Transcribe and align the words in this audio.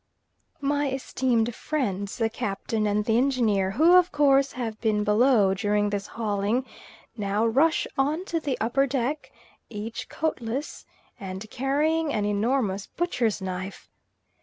My 0.61 0.89
esteemed 0.89 1.53
friends, 1.53 2.17
the 2.17 2.27
Captain 2.27 2.87
and 2.87 3.05
the 3.05 3.19
Engineer, 3.19 3.69
who 3.77 3.93
of 3.95 4.11
course 4.11 4.53
have 4.53 4.81
been 4.81 5.03
below 5.03 5.53
during 5.53 5.91
this 5.91 6.07
hauling, 6.07 6.65
now 7.15 7.45
rush 7.45 7.85
on 7.99 8.25
to 8.25 8.39
the 8.39 8.57
upper 8.59 8.87
deck, 8.87 9.31
each 9.69 10.09
coatless, 10.09 10.87
and 11.19 11.47
carrying 11.51 12.11
an 12.11 12.25
enormous 12.25 12.87
butcher's 12.87 13.43
knife. 13.43 13.91